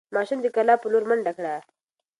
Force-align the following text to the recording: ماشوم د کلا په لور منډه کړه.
ماشوم 0.15 0.39
د 0.41 0.47
کلا 0.55 0.75
په 0.81 0.87
لور 0.91 1.03
منډه 1.09 1.31
کړه. 1.37 1.55